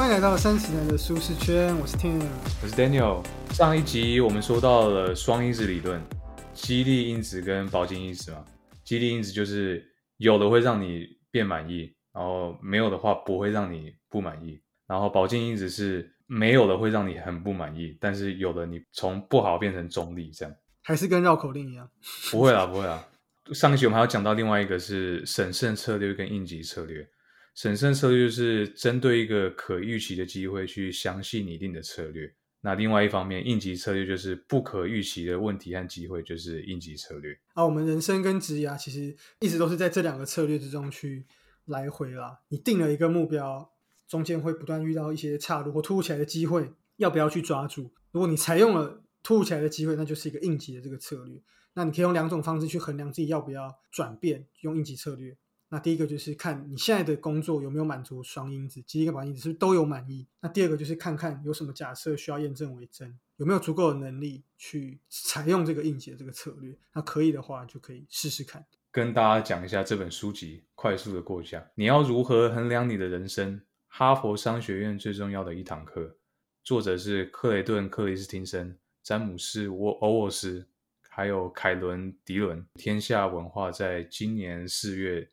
[0.00, 2.22] 欢迎来到三十年的舒适圈，我是 Tim。
[2.62, 3.22] 我是 Daniel。
[3.52, 6.00] 上一集我们说到了双因子理论，
[6.54, 8.42] 激励因子跟保健因子嘛。
[8.82, 9.86] 激励因子就是
[10.16, 14.58] 有的会让你变满意，然后没有的话不会让你不满意。
[14.86, 21.86] 然后保健因子是没有的会让你很不满意，但是有的你从不好变成中立，这样还是跟绕口令一样。
[22.30, 23.06] 不会啦，不会啦。
[23.52, 27.06] 上一集我们还要讲到另外一个是审慎策略跟应急策略。
[27.54, 32.32] 审慎策略就是针对一个可预期的机会去详细拟定的策略。
[32.62, 37.38] 那另外一方面，应急策略就是不可预期的问题和机会，就是应急策略。
[37.54, 41.24] 啊，我们人生跟职业其实一直都是在这两个策略之中去
[41.64, 42.40] 来回啦。
[42.48, 43.72] 你定了一个目标，
[44.06, 47.90] 中间会不断遇到一些岔路或突如其来的机会，要不要去抓住？
[48.12, 51.40] 如果你采用了突如其来的机会，那就是一个应急的这个策略。
[51.72, 55.34] 那你可以用两种方式去衡量自己要不要转变，用应急策略。
[55.72, 60.26] 那第一个就是看你现在的工作有没有满足双因子，第一个保因子是是都有满意。
[60.40, 66.76] 那第二个就是看看有什么假设需要验证为真，有没有足够的能力去采用这个应急的这个策略。
[66.92, 68.66] 那可以的话，就可以试试看。
[68.90, 71.64] 跟大家讲一下这本书籍，快速的过一下。
[71.76, 73.62] 你要如何衡量你的人生？
[73.86, 76.16] 哈佛商学院最重要的一堂课，
[76.64, 80.66] 作者是克雷顿·克里斯汀森、詹姆斯·沃欧沃斯，
[81.08, 82.66] 还有凯伦·迪伦。
[82.74, 85.28] 天下文化在今年四月。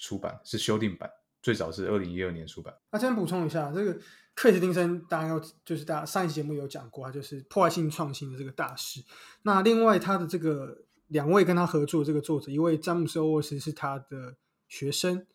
[0.00, 1.08] 出版是修订版，
[1.42, 2.74] 最早是二零一二年出版。
[2.90, 3.96] 那先补充一下，这个
[4.34, 9.04] 克里斯汀森，大家要就是大家上一期节目有讲过，他就是破坏性创新的这个大师。
[9.42, 15.26] 那另外他的这个两位跟他合作的这个作者，一位詹姆斯·欧沃斯是他的学生。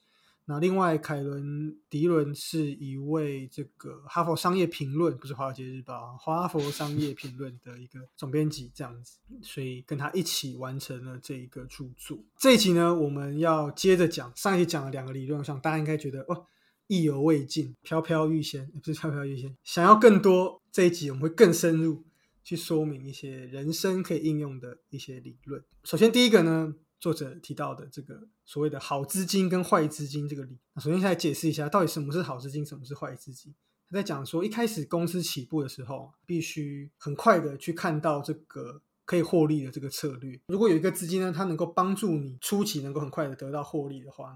[0.47, 12.19] 那另外，凯伦·迪伦是一位这个哈佛商业评论，不是华尔街日报，哈佛商业评论的一个总编辑，这样子，所以跟他一起完成了这一个著作。
[12.37, 16.45] 这一集呢，我们要接着讲上一集讲了两个理论，我想大家应该觉得哦，
[16.85, 20.61] 意犹未尽，飘飘欲仙，不是飘飘欲仙，想要更多。
[20.71, 22.03] 这一集我们会更深入
[22.43, 25.63] 去说明一些人生可以应用的一些理论。
[25.83, 26.75] 首先第一个呢。
[27.05, 33.53] 作者提到的这个所谓的好资金跟坏资金这个理，那首先先来解释一下，到底什么是好资金，什么是坏资金。
[33.87, 40.41] 他在讲说，一开始公司起步的时候，必须很快的去看到这个可以获利的这个策略。
[40.47, 44.35] 如果有一个资金呢，它能够帮助你初期能够很快的得到获利的话，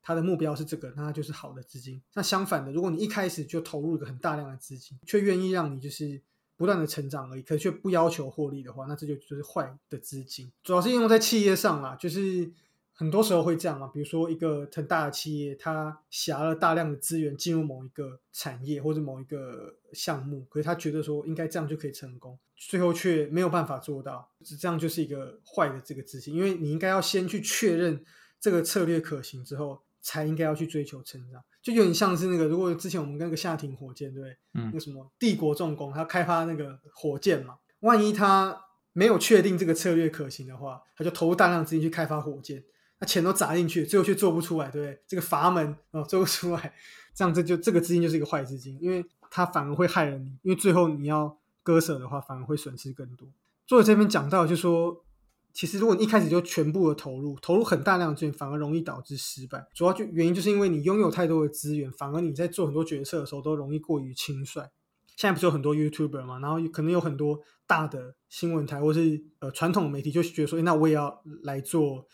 [0.00, 2.00] 它的目标是这个，那它就是好的资金。
[2.14, 6.22] 那相反的，如果你一开始就投入一个很大量的资金，却愿意让你就是。
[6.56, 10.50] 不断的成长而已，可却不要求获利的话，那这就就是坏的资金。
[10.62, 12.50] 主要是应用在企业上啦，就是
[12.92, 13.88] 很多时候会这样嘛。
[13.88, 26.34] 比如说一个很大的企业，它辖了大量的资源进入某一个产业或者某一个项目，可是他觉得说应该这样就可以成功，最后却没有办法做到，这样就是一个坏的这个资金。
[26.34, 28.04] 因为你应该要先去确认
[28.40, 29.82] 这个策略可行之后。
[30.06, 34.36] 才应该要去追求成长，就有点像是那个，如果之前我们跟那个夏庭火箭，对不对？
[34.52, 42.62] 嗯，那什么帝国重工，他开发那个火箭嘛，万一他没有确定这个策略可行的话，他就投入大量资金去开发火箭，
[43.00, 45.02] 那钱都砸进去，最后却做不出来，对不对？
[45.08, 46.74] 这个阀门哦做不出来，
[47.14, 53.26] 这样这就这个资金就是一个坏资金，因为它反而会害了你，因为最后你要割舍的话，反而会损失更多。
[53.66, 55.03] 作者这边讲到，就说。
[55.54, 59.64] 其实，如果你一开始就全部的投入，投入很大量的资源，反而容易导致失败。
[59.72, 64.62] 主要就原因就是因为你拥有太多的资源，反而你在做很多决策的时候都容易过于轻率。
[65.16, 67.38] 现在不是有很多 YouTuber 嘛，然后可能有很多
[67.68, 72.04] 大的新闻台或是呃传统媒体就觉得说，那我也要来做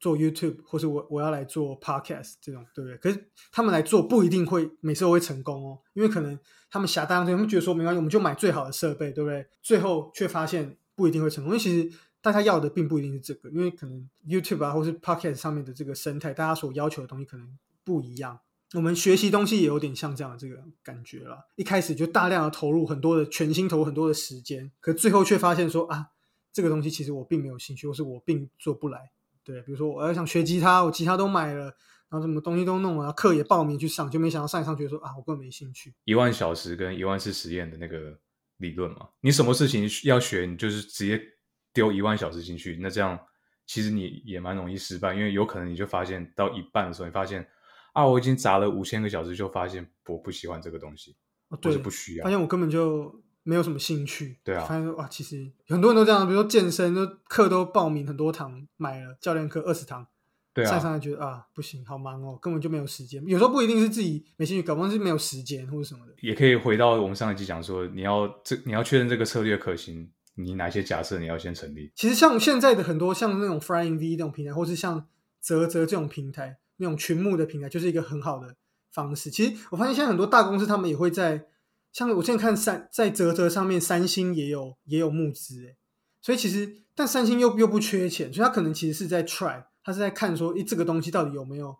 [0.00, 2.96] 做 YouTube，或是我我要来做 Podcast 这种，对不对？
[2.96, 6.38] 可是他们来做不一定会每次都会成功哦，因为可能
[6.70, 9.46] 他们下大量资源，他们觉得说没关系，我们就买最好的设备，对不对？
[9.60, 11.94] 最后却发现不一定会成功，因为其实。
[12.26, 18.40] 但他要的并不一定是这个，因为可能 YouTube 啊，或是 Podcast 上面的这个生态，大家所要求的东西可能不一样。
[18.74, 21.46] 我们学习东西也有点像这样的这个感觉了。
[21.54, 26.08] 一开始就大量的投入很多的全心投入很多的时间，可最后却发现说啊，
[26.52, 29.12] 这个东西其实我并没有兴趣，或是我并做不来。
[29.44, 31.66] 对，比如说我要想学吉他，我吉他都买了，
[32.08, 35.94] 然后什么东西都弄了，课也报名去上，就没想到上一上去说啊，我根本没兴趣。
[36.02, 38.18] 一万小时跟一万次实验的那个
[38.56, 41.35] 理论嘛，你什么事情要学，你就是直接。
[41.76, 43.18] 丢一万小时进去，那这样
[43.66, 47.46] 其实你也蛮容易失败，因为有可能你就发现到一半的时候，你发现
[47.92, 51.14] 啊，我已经砸了五千个小时，就发现我不喜欢这个东西，
[51.50, 54.38] 或者不需要，发现我根本就没有什么兴趣。
[54.42, 60.06] 对啊，发现哇，其实很多人都这样，比如说健身，都课都报名很多堂，买了教练课二十堂，
[60.54, 63.22] 对啊，上上来觉得啊不行，好忙哦，根本就没有时间。
[63.26, 66.14] 有时候不一定是自己没兴趣，搞不好是没有时间或者什么的。
[66.22, 70.10] 也可以回到我们上一集讲说，你要这你要确认这个策略可行。
[70.36, 71.90] 你哪些假设你要先成立？
[71.94, 75.08] 其实像现在的很多像那种 Flying V 这种平台，或是像
[75.40, 78.54] 泽泽这种平台，那种群募的平台，就是一个很好的
[78.92, 79.30] 方式。
[79.30, 81.46] 其实我发现现在很多大公司他们也会在，
[81.92, 85.76] 像我现在看三在泽泽上面，三星也有也有募资诶，
[86.20, 91.76] 所以其实但三星又又不缺钱，所以他可能其实是在 try，他是在看说，诶这个东西到底有没有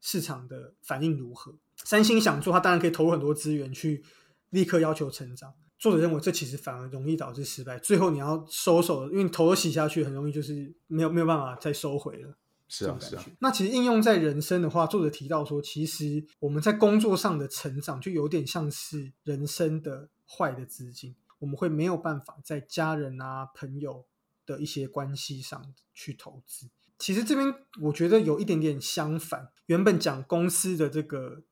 [0.00, 1.54] 市场的反应如何。
[1.84, 4.02] 三星想做，他当然可以投入很多资源去
[4.50, 5.52] 立刻要求成长。
[5.82, 12.36] 作者认为这其实反而容易导致失败，最后你要收手，因为头都洗下去，很容易就是没有没有办法再收回了。
[12.68, 13.24] 是啊，是啊。
[13.40, 24.04] 那其实应用在人生的话，作者提到说，其实我们在工作上的成长就有点像是人生的坏的资金，我们会没有办法在家人啊、朋友
[24.46, 26.68] 的一些关系上去投资。
[26.96, 31.42] 其实这边我觉得有一点点相反，原本讲公司的这个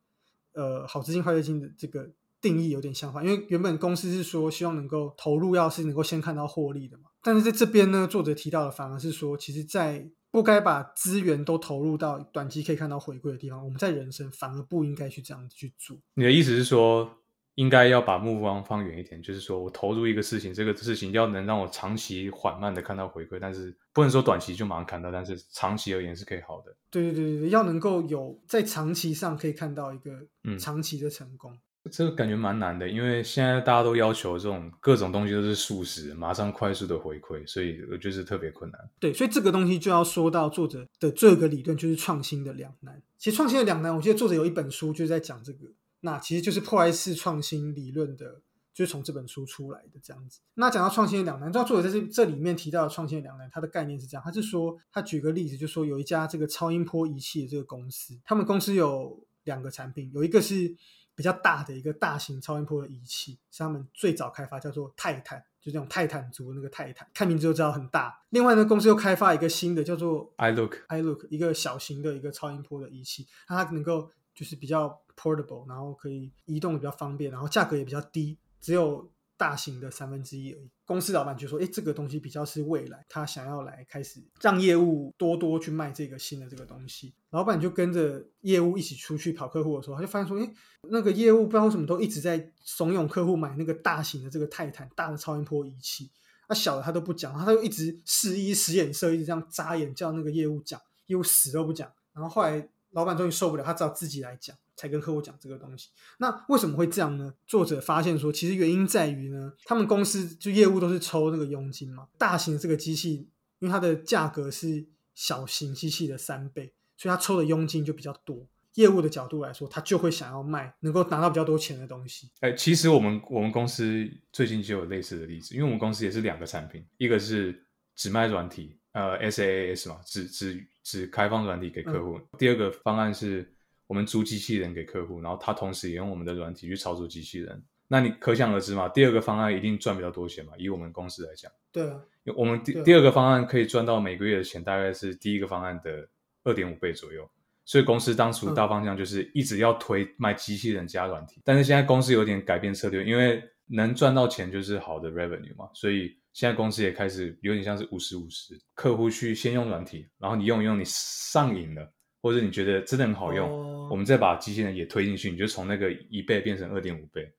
[0.53, 2.13] 呃好资金坏资金的这个。
[2.41, 7.05] 定义有点相反，因为原本公司是说希望能够投入，要是能够先看到获利的嘛。
[7.23, 15.99] 但是在这边呢，作者提到的反而是说，其实，在不该把资源都投入到短期可以看到回归的地方，我们在人生反而不应该去这样子去做。
[16.15, 17.11] 你的意思是说，
[17.57, 26.75] 应该要把目光放远一点，就是说我投入一个事情，这个事情要能让我长期缓慢的看到回馈，但是不能说短期就马上看到，但是长期而言是可以好的。
[26.91, 30.11] 对对对对对，要能够有在长期上可以看到一个
[30.59, 31.59] 长期的成功。
[31.91, 38.91] 这个感觉蛮难的，因为现在大家都要求这种各种东西都是速食，马上快速的回馈，所以我觉得特别困难。
[38.99, 43.03] 对，所以这个东西就要说到作者的这个理论，就是创新的两难。
[43.17, 48.43] 其实创新的两难，我记得作者有一本书就是在讲这个，那其实就是破坏式创新理论的，
[48.75, 50.41] 就是从这本书出来的这样子。
[50.55, 60.77] 那讲到创新的两难，知道作者在这这里面提到的创新的两难，它的概念是这样，他是说他举个例子，就说有一家这个超音波仪器的这个公司，他们公司有两个产品，有一个是。
[61.21, 68.23] 比较大的一个大型超音波的仪器是他们最早开发，叫做泰坦，就这种泰坦族那个泰坦，看名字就知道很大。
[68.31, 79.11] 另外呢，公司又开发一个新的，叫做 iLook iLook，一个小型的一个超音波的仪器，它能够就是比较 portable，然后可以移动的比较方便，然后价格也比较低，只有。
[79.41, 80.71] 大型的三分之一而已。
[80.85, 90.55] 公司老板就说：“哎，这个东西比较是未来，他想要来开始让业务多多去卖这个新的这个东西。”老板就跟着业务一起出去跑客户的时候，他就发现说：“哎，
[90.91, 96.11] 那个业务不知道为什么都一直在怂恿客户买那个大型的这个泰坦大的超音波仪器，
[96.47, 101.91] 那小的他都不讲，他就一直示意使眼色，一直这样眨眼叫那个业务讲，业务死都不讲。
[102.13, 105.91] 然后后来老板终于受不了，他只好自己来讲。”才跟客户讲这个东西，
[106.21, 107.35] 那为什么会这样呢？
[107.47, 112.09] 作者发现说，其实原因在于呢，他们公司就业务都是抽那个佣金嘛。
[112.17, 113.29] 大型这个机器，
[113.59, 118.49] 因为它的价格是小型机器的三倍，所以它抽的佣金就比较多。
[118.77, 122.31] 业务的角度来说，他就会想要卖能够拿到比较多钱的东西。
[122.41, 132.19] 哎，其实我们我们公司最近就有类似的例子，因为我们公司也是两个产品，一个是只卖软体，呃，SaaS 嘛，只只只开放软体给客户。
[132.39, 133.55] 第二个方案是。
[133.91, 137.61] 我们租机器人给客户，然后他同时也用我们的软体去操作机器人。
[137.89, 140.53] 那你可想而知嘛，第二个方案一定赚比较多钱嘛。
[140.57, 142.01] 以我们公司来讲，对啊，
[142.37, 146.09] 我们第第二个方案可以赚到每个月的钱大概是第一个方案的
[146.45, 147.29] 二点五倍左右。
[147.65, 161.93] 所以公司当初大方向就是一直要推卖机器人加软体，但是现在公司有点改变策略，因为能赚到钱就是好的 revenue 嘛，所以现在公司也开始有点像是五十五十，客户去先用软体，然后你用一用，你上瘾了。
[162.23, 167.33] 或者你觉得真的很好用，我们再把机器人也推进去，你就从那个一倍变成二点五倍，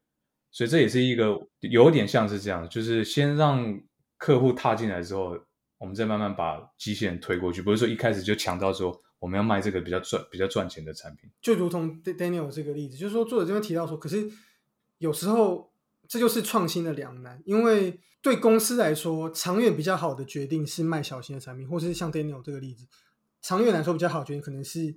[0.51, 3.79] 所以这也是一个有点像是这样，就是先让
[4.17, 5.37] 客户踏进来之后，
[5.77, 11.29] 我们再慢慢把机器人推过去，不是说一开始就强调说我们要卖这个比较赚、比较赚钱的产品。
[11.41, 14.29] 就如同 Daniel 这个例子，就是说作者这边提到说，可是
[14.97, 15.71] 有时候
[16.07, 22.87] 这就是创新的两难，因为对公司来说，长远比较好的决定是卖小型的产品，或是像 Daniel 这个例子。
[23.41, 24.95] 长远来说比较好，决定可能是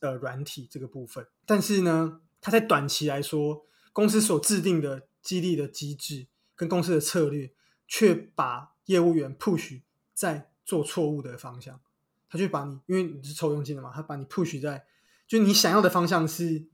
[0.00, 7.52] 呃软体这个部分，但是呢，它在短期来说，公司所制定的激励的机制跟公司的策略，
[7.86, 9.82] 却把业务员 push
[10.12, 11.80] 在做错误的方向，
[12.28, 14.84] 他就把你，因为你是抽佣金的嘛，他把你 push 在，
[15.26, 16.66] 就你想要的方向是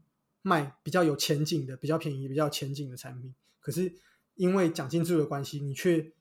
[0.42, 3.94] 卖比较有前景的、比较便宜、比较前景的产品，可是
[4.34, 6.12] 因为奖金制度的关系，你却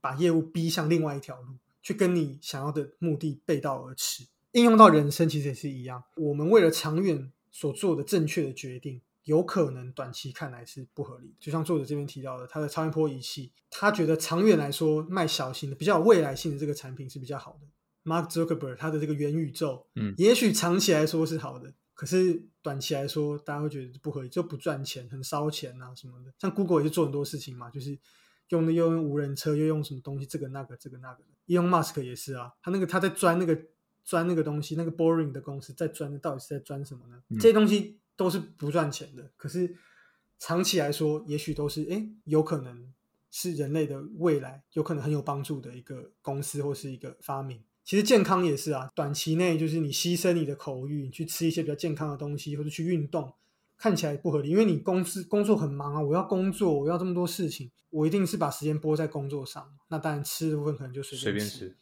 [0.00, 1.56] 把业务逼向另外一条路。
[1.88, 6.04] 去跟你想要的目的背道而驰，应用到人生其实也是一样。
[6.16, 11.34] 我们为了长远所做的正确的决定，有可能短期看来是不合理。
[11.40, 17.66] 就像作者这边提到的，他的超音波仪器，他觉得长远来说卖小型的、比较有未来性的这个产品是比较好的。
[18.04, 26.34] Mark Zuckerberg 他的这个元宇宙，嗯，也许长期来说是好的，可是短期来说，大家会觉得不合理，就不赚钱，很烧钱啊什么的。
[26.38, 27.98] 像 Google 也是做很多事情嘛，就是
[28.48, 31.28] 用的又用无人车，又用什么东西，这个那个，这个那个的。
[31.46, 33.58] Elon Musk 也是啊，他那个他在钻那个
[34.04, 37.22] 钻那个东西，那个 boring 的公司在钻的到底是在钻什么呢？
[37.40, 39.76] 这些东西都是不赚钱的，可是
[40.38, 42.92] 长期来说，也许都是哎，有可能
[43.30, 47.62] 是人类的未来，有可能很有帮助的一个公司或是一个发明。
[47.84, 53.32] 其实健康也是啊，短期内就是你牺牲你的口欲，你去吃一些比较健康的东西，或者去运动，
[53.78, 59.72] 看起来不合理，因为你公司工作很忙啊，我要工作，我要这么多事情，我一定是把时间拨在工作上。
[59.88, 61.76] 那当然吃的部分可能就随便吃，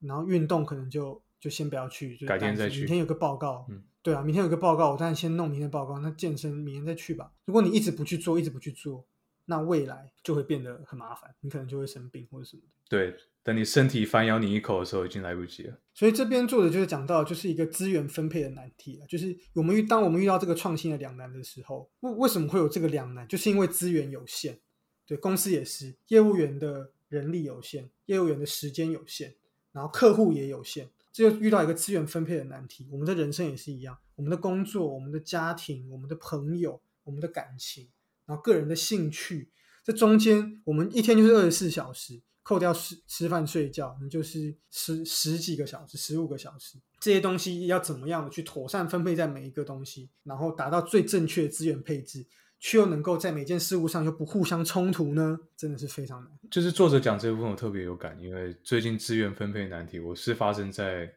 [0.00, 2.78] 然后运动可能就就先不要去，就改天再去。
[2.78, 5.98] 明天有个报告，嗯，对啊，明天有个报告，我当然先弄明天报告。
[5.98, 7.30] 那健身明天再去吧。
[7.44, 9.06] 如果你一直不去做，一直不去做，
[9.44, 12.68] 那未来就会变得很麻烦，你可能就会生病或者什么的。
[12.88, 13.14] 对。
[13.44, 15.78] 等你身体反咬你一口的时候，已经来不及了。
[15.92, 19.06] 所以这边做的就是讲到，就是一个资源分配的难题了。
[19.06, 23.26] 就是我们遇当我们遇到这个创新的两难的时候，为为什么会有这个两难？
[23.26, 24.60] 就是因为资源有限。
[25.04, 29.34] 对公司也是，业务员的人力有限，业务员的时间有限，
[29.72, 32.88] 然后客户也有限，这就遇到一个资源分配的难题。
[32.90, 37.88] 我们的人生也是一样，我们的工作、我们的家庭、我们的朋友、我们的感情，
[38.24, 39.50] 然后个人的兴趣，
[39.84, 42.22] 这中间我们一天就是二十四小时。
[42.42, 52.26] 扣掉吃吃饭睡觉，你就是十十几个小时、十五个小时，这些东西要怎么样的去妥善分配在每一个东西，然后达到最正确的资源配置，
[52.58, 55.38] 却又能够在每件事物上又不互相冲突呢？
[55.56, 56.32] 真的是非常难。
[56.50, 61.12] 就是作者讲这部分我特别有感，因为最近资源分配难题，我是发生在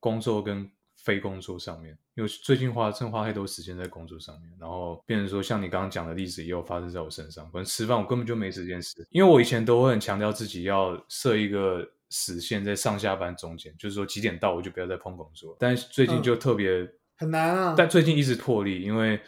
[0.00, 0.70] 工作跟。
[0.96, 7.44] 非工作上面，因为最近花正花太多时间在工作上面，然后变成说像你刚刚讲的例子也有发生在我身上。
[7.50, 15.56] 可能吃饭我根本就没时间吃，因为我以前都会很强调自己要设一个死线在上下班中间，就是说几点到我就不要再碰工作。
[15.58, 17.74] 但是最近就特别很难啊。
[17.76, 19.20] 但最近一直破例，因为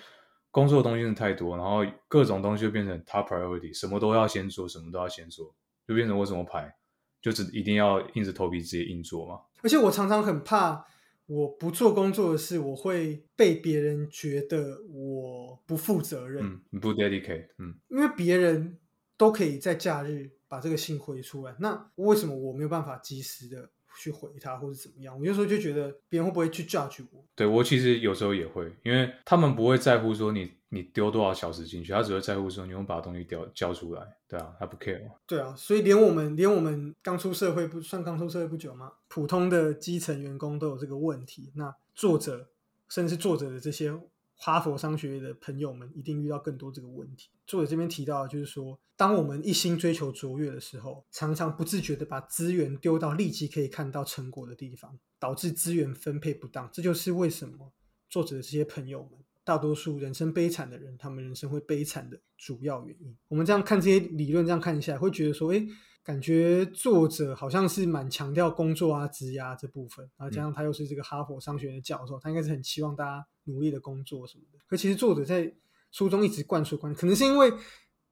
[0.53, 5.53] 工作的东西是太多，然后各种东西就变成 top priority，什么都要先做，什么都要先做，
[5.89, 6.73] 就变成我怎么排，
[7.21, 9.41] 就只一定要硬着头皮直接硬做嘛。
[9.65, 10.87] 而且我常常很怕。
[11.27, 18.79] 我不做工作的事，我会被别人觉得我不负责任，嗯，不 dedicate，嗯，因为别人
[19.17, 23.71] 都可以在假日把这个信回出来，那为什么我没有办法及时的？
[23.97, 27.25] 去回他或者怎么样，我有时候就觉得别人会不会去 judge 我？
[27.35, 35.01] 对我其实有时候也会，因为他们不会在乎说你你丢多少小时进去，他只会在乎说你有把东西交交出来，对啊，他不 care。
[35.27, 38.93] 对啊，所以连我们连我们刚出社会不算刚出社会不久嘛？
[39.09, 42.49] 普通的基层员工都有这个问题，那作者
[42.89, 43.99] 甚至作者的这些。
[44.37, 47.31] 哈佛商学院的朋友们一定遇到更多这个问题。
[47.47, 56.69] 作者这边提到，就是说，当我们一心追求卓越的时候，常常不自觉的把资源丢到立即可以看到成果的地方，导致资源分配不当。
[56.73, 57.73] 这就是为什么
[58.09, 59.13] 作者的这些朋友们，
[59.43, 63.17] 大多数人生悲惨的人，他们人生会悲惨的主要原因。
[63.29, 65.67] 我们这样看这些理论，这样看一下，会觉得说，哎。
[66.07, 74.59] 感觉作者好像是蛮强调工作啊、职涯这部分，然后加上他又是这个哈佛商学院的教授，他应该是很期望大家努力的工作什么的。
[74.69, 75.53] 可其实作者在
[75.91, 77.53] 书中一直灌输观念，可能是因为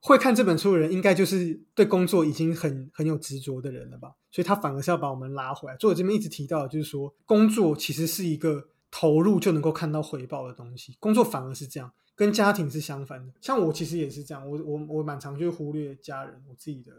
[0.01, 5.77] 会看这本书的人，应该就是对工作已经很很有执着的人了吧，所以他反而是要把我们拉回来。
[5.77, 13.33] 作者这边一直提到，就是说工作其实是一个投入就能够看到回报的东西，工作反而是这样，跟家庭是相反的。
[13.41, 16.93] 像我其实也是这样，我我我蛮常就忽略家人，我自己的。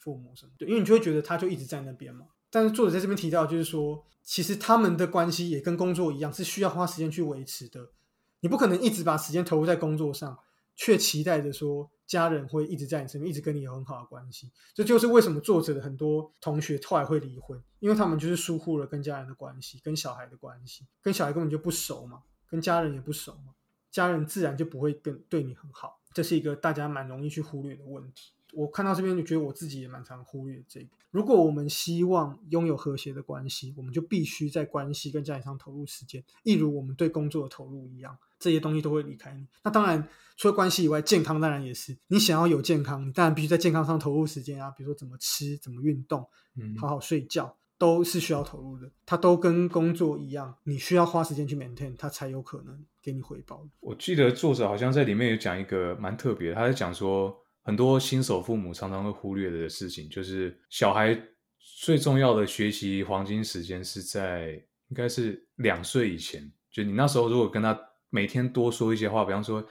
[0.00, 0.52] 父母什么？
[0.58, 2.26] 对，因为你就会觉得他就一直在那边嘛。
[2.50, 7.90] 但是作者在这边提到，就是说，其实他们的关系也跟工作一样，是需要花时间去维持的。
[8.40, 10.36] 你不可能一直把时间投入在工作上，
[10.74, 14.50] 却期待着说家人会一直在你身边，一直跟你有很好的关系。
[14.74, 23.52] 这就是为什么作者的很多同学后来会离婚，因为他们就是疏忽了跟家人的关系，跟小孩的关系，跟小孩根本就不熟嘛，跟家人也不熟嘛，
[23.90, 26.00] 家人自然就不会跟对你很好。
[26.12, 28.32] 这是一个大家蛮容易去忽略的问题。
[28.52, 30.88] 我看到这边就觉得我自己也蛮常忽略这个。
[31.10, 39.44] 如果我们希望拥有和谐的关系，我们就必须在关系跟家庭上投入时间，一如我们对工作的投入一样，这些东西都会离开你。
[39.64, 41.96] 那当然，除了关系以外，健康当然也是。
[42.06, 44.70] 你想要有健康，你当然必须在健康上投入时间啊。
[44.70, 46.24] 比如说怎么吃、怎么运动、
[46.78, 48.88] 好好睡觉，都是需要投入的。
[49.04, 53.66] 它都跟工作一样，你需要花时间去 maintain，它才有可能给你回报。
[53.80, 57.36] 我记得作者好像在里面有讲一个蛮特别，他在讲说。
[57.70, 61.16] 很多新手父母常常会忽略的事情，就是小孩
[61.56, 64.54] 最重要的学习黄金时间是在
[64.88, 66.50] 应该是两岁以前。
[66.68, 69.64] 就你那时候如果跟他每天多说一些话，比方说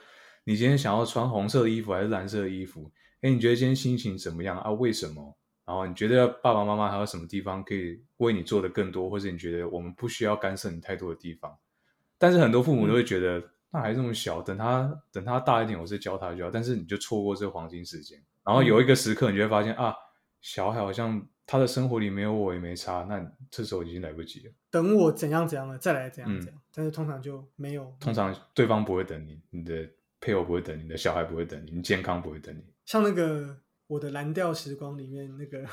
[0.44, 2.90] 你今天想要穿红色的衣服还是蓝色的衣服？
[3.20, 4.70] 哎，你觉得今天心情怎么样啊？
[4.70, 5.36] 为什么？
[5.66, 11.54] 然后你觉得爸爸妈妈还有什么地方可以为你做的更多，或者你觉得我们不需要干涉你太多的地方？
[12.16, 13.44] 但是很多父母都会觉得。
[13.72, 16.50] 那还这么小，等他等他大一点，我再教他就好。
[16.50, 19.94] 但是你就错过这个黄金时间，然后有一个时刻，你就会发现啊，
[20.40, 24.52] 小孩好像他的生活里没有我也没差，那这时候已经来不及了。
[24.70, 26.60] 等我怎样怎样了，再来怎样嗯怎样。
[26.74, 27.94] 但是通常就没有。
[28.00, 29.88] 通常对方不会等你，你的
[30.20, 32.64] 配偶不会等你，你的小孩不会等你，你健康不会等你。
[32.86, 33.56] 像那个
[33.90, 35.64] 我的蓝调时光里面那个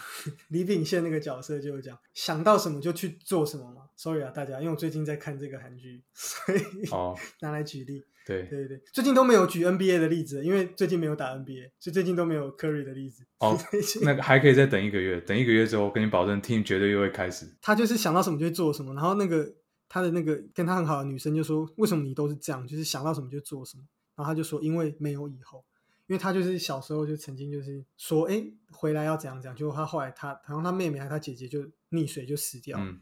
[0.48, 3.84] 李秉宪那个角色就有讲，想到什么就去做什么嘛。
[3.96, 6.60] Sorry 啊，大家，因为我最近在看这个韩剧，所以
[6.90, 8.04] 哦， 拿来举例。
[8.26, 13.24] 对，对对对，最近都没有举 NBA 的例子，因为最近没有打 NBA，所以最近都没有 Curry 的例子。
[13.38, 13.56] 哦，
[14.02, 17.46] 那个还可以再等一个月，等一个月之后，我跟你保证，team 绝对又会开始。
[17.62, 19.54] 他就是想到什么就会做什么，然后那个
[19.88, 22.68] 他的那个跟他很好的女生就说：“为什么你都是这样？
[22.68, 23.84] 就是想到什么就做什么。”
[24.18, 25.64] 然后他就说：“因为没有以后，
[26.08, 29.56] 因为他就是小时候就曾经就是说，哎，回来要怎样怎样。
[29.56, 31.60] 结果他后来他好像他妹妹还他姐姐就
[31.92, 33.00] 溺水就死掉了，嗯，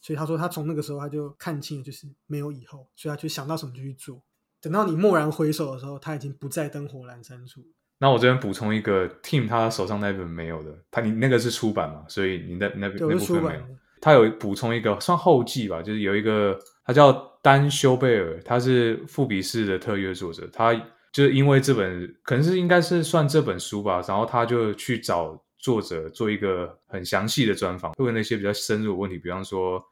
[0.00, 4.22] 所以他说他从那个时候他就看清了就是没有以后，所以他就想到什么就去做。
[4.60, 7.62] 等到你蓦然回首的时候，他已经不在灯火阑珊处。
[7.98, 13.60] 那我这边补充一个，team 他手上那本没有的，他你那个是出版嘛，所以你那那对，那部分没有。
[13.60, 13.78] 出版。
[14.00, 20.74] 他有补充一个算后记吧，就是有一个他叫丹修贝尔，他是富比士的特约作者，他
[21.16, 29.82] 就是因为这本可能是应该是算这本书吧，然后他就去找作者做一个很详细的专访，会问那些比较深入的问题，比方说，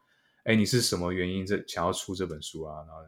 [0.43, 2.75] 哎，你是什么原因这想要出这本书啊？
[2.85, 3.01] 然后，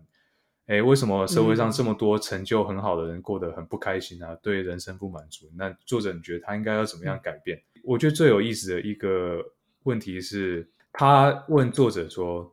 [0.66, 4.36] 哎，为什么社会上这么多成就很好的人过得很不开心啊？
[4.42, 5.46] 对人生不满足？
[5.56, 7.62] 那作者你觉得他应该要怎么样改变？
[7.84, 9.44] 我觉得最有意思的一个
[9.84, 10.68] 问题是。
[11.00, 12.52] 他问作者说：“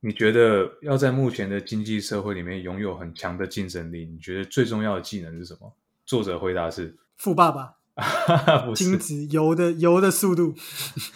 [0.00, 5.74] 你觉得要在目前的经济社会里面拥有很强的竞争力，你觉得最重要的技能是什么？”
[6.06, 7.74] 作者回答是富爸爸，
[8.64, 10.54] 不精是，子游的游的速度。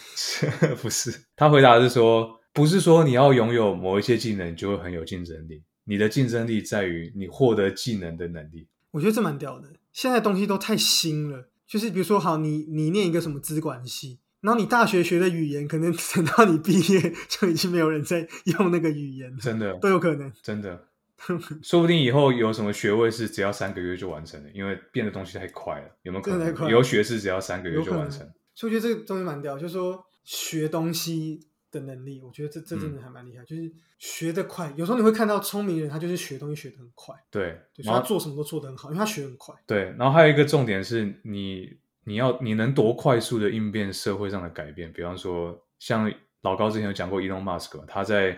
[0.81, 1.25] 不是。
[1.35, 5.63] 他回答是说，不是说你要拥有某一些技能，你就会很有竞争力。
[5.85, 8.67] 你的竞争力在于你获得技能的能力。
[8.91, 9.71] 我觉得这蛮屌的。
[9.93, 20.31] 现在东西都太新了，就是比如说，好，你你念一个什么资管系，然后你大学学的语言，可能 等到你毕业就已经没有人在用那个语言了，真的，都有可能。
[20.41, 20.87] 真的，
[21.61, 25.87] 说不定以后有什么学位是只要三个月就完成了，因为变的东西太快了。
[26.01, 26.39] 有没有可能？
[26.39, 28.27] 真的太快了以后学士只要三个月就完成？
[28.55, 31.39] 所以我觉得这个东西蛮屌，就是说学东西
[31.71, 34.73] 的能力，我觉得这这嗯真的还蛮厉害，就是学得快。
[34.75, 39.55] 有时候你会看到聪明人，他就是学东西学得很快，对，以他做什么都做得很好，因为他学很快。
[39.67, 46.11] 对，然后还有一个重点是你你要你能多快速的应变社会上的改变，比方说像
[46.41, 48.37] 老高之前有讲过 Elon Musk 嘛，他在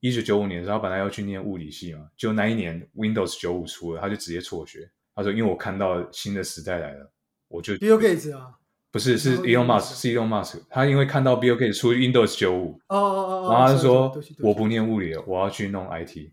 [0.00, 4.90] 一九九五年的时候，他本来要去念物理系嘛，就那一年 Windows 九五出了，他就直接辍学。
[5.14, 7.12] 他说：“因为我看到新的时代来了，
[7.48, 8.54] 我就 Bill Gates 啊，
[8.90, 16.30] 不是是 Elon Musk，是 Elon Musk，他因为看到 Bill Gates 出 Windows 九五，哦哦哦哦，然后他就说我不念物理了，我要去弄 IT，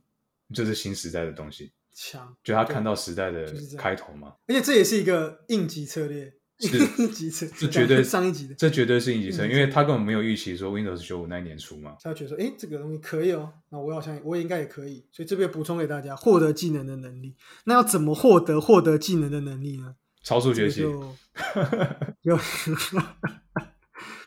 [0.53, 1.73] 这是新时代的东西。
[1.93, 11.95] 强，就他看到时代的开头嘛，而且这也是一个应急策略，是应 急策，这绝对上一集的，这绝对是应急车，因为他根本没有预期说 Windows 九五那一年出嘛。
[12.01, 17.35] 他觉得说，哎，这个东西可以哦，那我好像我也应该也可以，所以这边补充给大家获得技能的能力。
[17.63, 19.95] 那要怎么获得获得技能的能力呢？
[20.21, 20.81] 超速学习，
[22.23, 22.37] 有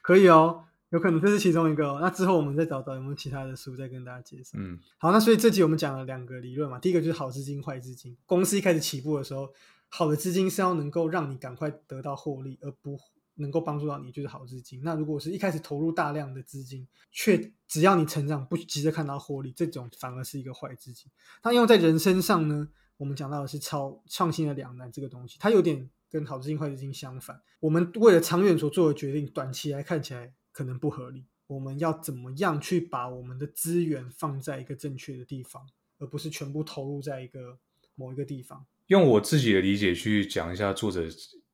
[0.01, 1.99] 可以哦，有可能这是其中一个、哦。
[2.01, 4.53] 那之后我们再找找有没有其他的书再跟大家介绍。
[4.55, 8.17] 嗯，好，那所以这集我们讲了两个理论嘛，第一个就是好资金、坏资金。
[8.25, 9.53] 公司一开始起步的时候，
[9.95, 12.99] 好的资金是要能够让你赶快得到获利，而不
[13.35, 14.81] 能够帮助到你，就是好资金。
[14.83, 21.13] 那如果是一开始投入大量的资金，却只要你成长不急着看到获利，这种反而是一个坏资金。
[21.43, 27.43] 它用在人身上呢，我们讲到的是超创新的两难这个东西，它有点跟好资金、坏资金相反。
[27.61, 31.27] 我们为了长远所做的决定，短期来看起来可能不合理。
[31.49, 37.59] 我们要怎么样去把我们的资源放在一个正确的地方，而不是全部投入在一个
[37.95, 38.65] 某一个地方？
[38.93, 41.03] 用我自己的理解去讲一下作者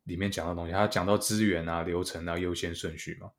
[0.07, 0.73] 里面讲的东西。
[0.73, 3.31] 他讲到资源啊、流程啊、优先顺序嘛。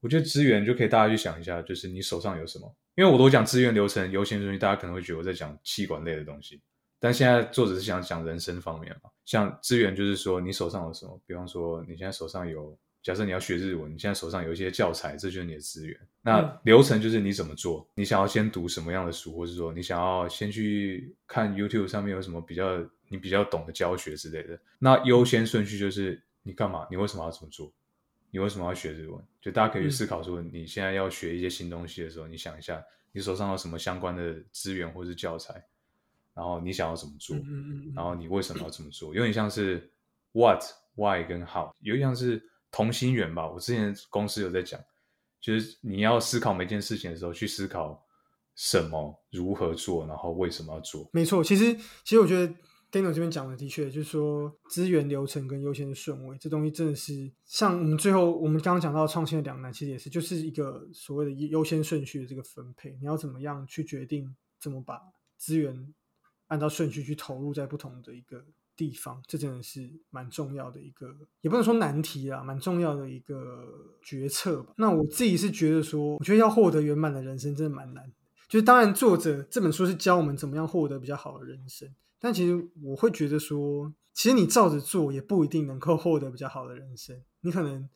[0.00, 2.74] 我觉得资源就可以大家去想一下，就是你手上有什么。
[2.94, 6.62] 因为我都讲资源、流程、优先顺序，大家可能会觉得我在讲气管类的东西。
[6.98, 15.98] 但现在作者是想讲人生方面嘛，像资源就是说你手上有什么，比方说你现在手上有，假设你要学日文，你现在手上有一些教材，这就是你的资源。
[16.22, 24.58] 那嗯流程就是你怎么做，你想要先读什么样的书，或者说你想要先去看 YouTube 上面有什么比较你比较懂的教学之类的。
[24.78, 27.72] 那优先顺序就是你干嘛，你为什么要这么做？
[28.30, 29.22] 你为什么要学日文？
[29.40, 35.62] 就大家可以去思考说，你现在要学一些新东西的时候，你想一下，你手上有什么相关的资源或是教材，
[36.32, 37.36] 然后你想要怎么做，
[37.94, 39.14] 然后你为什么要这么做？
[39.14, 39.90] 有点像是
[40.32, 40.62] what、
[40.94, 43.48] why 跟 how，有点像是同心圆吧。
[43.48, 44.80] 我之前公司有在讲，
[45.40, 48.04] 就是你要思考每件事情的时候，去思考
[48.56, 51.08] 什么、如何做，然后为什么要做。
[51.12, 51.44] 没错。
[51.44, 52.52] 其实其实我觉得
[52.90, 65.00] Daniel 这边讲的的确就是说资源流程跟优先的顺位，这东西真的是像我们最后我们刚刚讲到创新的两难，其实也是就是一个所谓的优先顺序的这个分配，你要怎么样去决定怎么把
[65.38, 65.94] 资源
[66.48, 68.44] 按照顺序去投入在不同的一个
[68.82, 73.64] 地方，这真的是蛮重要的一个，也不能说难题啦，蛮重要的一个
[74.02, 74.72] 决策吧。
[74.76, 78.12] 那我自己是觉得说，我觉得要获得圆满的人生真的蛮难。
[78.48, 87.22] 就是当然，作者这本书是教我们怎么样获得比较好的人生，但其实我会觉得说，其实你照着做也不一定能够获得比较好的人生。
[87.42, 87.88] 你可能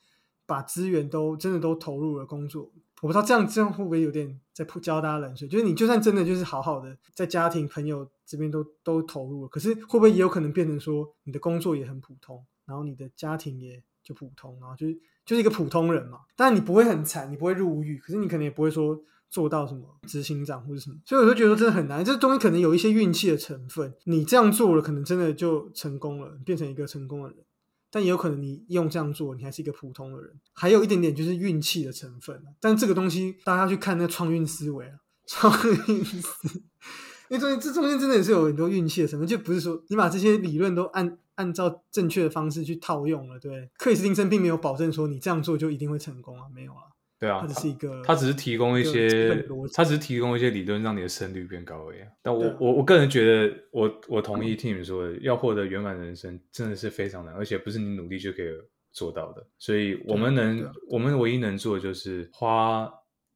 [0.47, 2.71] 把资源都真的都投入了工作，
[3.03, 5.49] 我不知道这样这样会不会有点在浇大家冷水。
[5.49, 16.21] 就是你就算真的就是好好的在家庭朋友这边都都投入了，可是会不会也有可能变成说你的工作也很普通，然后你的家庭也就普通，然后就是就是一个普通人嘛？
[16.37, 19.01] 但你不会很惨，你不会入狱，可是你可能也不会说。
[19.29, 22.03] 做到什么执行长或者什么，所以我就觉得真的很难。
[22.03, 27.39] 这东西可能有一些运气的成分，你这样做了，可能真的就成功了，变成一个成功的人。
[27.91, 32.41] 但也有可能你用这样做，你还是一个普通的人，还有一点点就是运气的成分。
[32.61, 35.53] 但这个东西大家去看那创运思维啊，创
[35.89, 36.63] 运思，
[37.29, 43.69] 因为中间这中间真的也是有很多运气的成分，就不是说你把这些理论都按按照正确的方式去套用了，对？
[43.79, 46.79] 克里斯汀森并没有保证说你这样做就一定会成功啊，没有啊。
[47.19, 52.01] 对啊，它只是一个，它只是提供一些，它只是提供一些理论，让你的胜率变高而已。
[52.23, 58.49] 但我我我个人觉得，我我同意听你们说的，要获得圆满人生真的是非常难，而且不是你努力就可以
[58.93, 59.47] 做到的。
[59.59, 62.87] 所以，我们能，我们唯一能做的就是花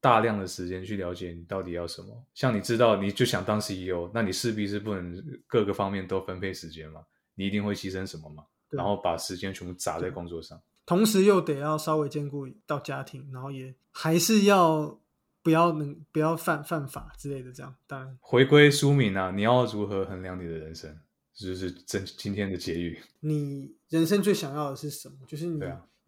[0.01, 2.25] 大量的时间去了解你到底要什么。
[2.35, 7.03] 像你知道，你就想当 CEO，那你势必是不能各个方面都分配时间嘛？
[7.35, 8.45] 你一定会牺牲什么嘛？
[8.71, 10.61] 然后把时间全部砸在工作上。
[10.87, 14.99] 同时又得要稍微兼顾到家庭，然后也还是要
[15.43, 20.99] 不要能不要犯犯法之类的，这样当然回归书名啊，你要如何衡量你的人生？
[21.33, 23.01] 这就是今今天的结语。
[23.21, 25.17] 你人生最想要的是什么？
[25.27, 25.61] 就是你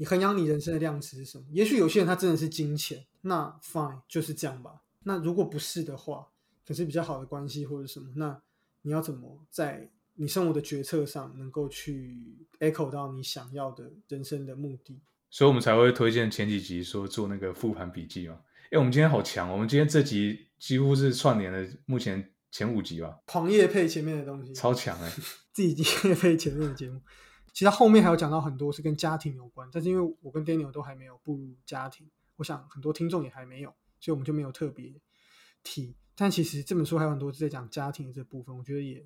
[0.03, 1.45] 你衡量你人生的量词是什么？
[1.53, 4.83] 也许有些人他真的是金钱，那 fine 就是这样吧。
[5.05, 6.27] 那如果不是的话，
[6.67, 8.43] 可是比较好的关系或者什么，那
[8.83, 9.89] 你要怎么在？
[10.15, 12.19] 你生活的决策上能够去
[12.59, 18.41] echo 到你想要的人生的目的，所以我们才会推荐前几集说做那个复盘笔记嘛。
[18.73, 23.21] 哎，我们今天好强，我们今天这集几乎是串联了目前前五集吧。
[23.27, 25.13] 狂夜配前面的东西，超强哎！
[25.55, 27.01] 自己夜配前面的节目，
[27.53, 34.93] 其实后面还有讲到很多是跟家庭有关，但是因为我跟 Daniel 都还没有步入家庭，我想很多听众也还没有，所以我们就没有特别
[35.63, 35.95] 提。
[36.15, 39.05] 但其实这本书还有很多是在讲家庭的这部分，我觉得也。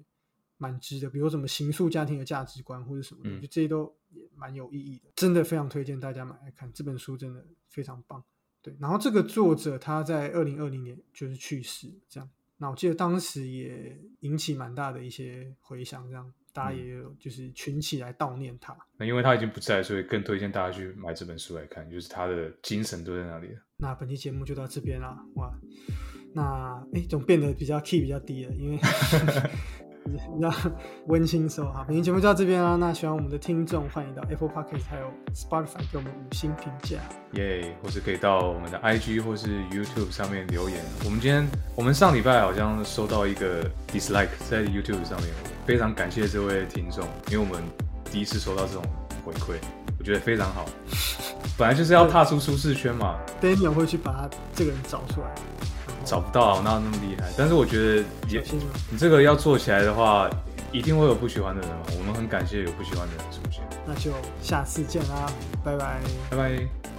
[0.58, 8.24] 蛮值得，比如什么形塑家庭的价值观或者什么的，就这些都也蛮有意义的，真的非常推荐大家买来看这本书，真的非常棒。
[8.62, 12.30] 对，然后这个作者他在二零二零年就是去世，这样。
[12.56, 18.74] 那我记得当时也引起蛮大的一些回响，这样大家也有就是群起来悼念他。
[18.96, 23.60] 那因为他已经不在，所以更推荐大家去买这本书来看，就是他的精神都在那里了。
[23.76, 25.52] 那本期节目就到这边啦，哇，
[26.32, 28.78] 那哎，总变得比较 key 比较低了，因为。
[30.40, 30.52] 让
[31.06, 32.76] 温馨收好，本期节目就到这边啦。
[32.76, 36.98] 那喜欢我们的听众，欢迎到 Apple Podcast 还有 Spotify 给我们五星评价，
[37.32, 37.76] 耶！
[37.82, 40.80] 或是可以到我们的 IG 或是 YouTube 上面留言。
[41.04, 45.32] 我们今天，我们上礼拜好像收到一个 dislike 在 YouTube 上面，
[45.66, 47.62] 非常感谢这位听众，因为我们
[48.10, 48.82] 第一次收到这种
[49.24, 49.56] 回馈，
[49.98, 50.66] 我觉得非常好。
[51.58, 55.34] 本来就是要踏出舒适圈嘛，Daniel 会去把他这个人找出来。
[56.06, 57.28] 找不到，哪有那么厉害？
[57.36, 58.42] 但是我觉得也，
[58.88, 60.30] 你这个要做起来的话，
[60.72, 61.76] 一定会有不喜欢的人嘛。
[61.98, 63.62] 我们很感谢有不喜欢的人出现。
[63.84, 65.30] 那就下次见啦，
[65.64, 65.98] 拜拜，
[66.30, 66.95] 拜拜。